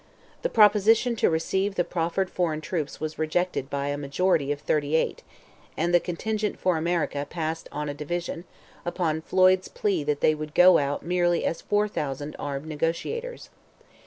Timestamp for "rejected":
3.19-3.69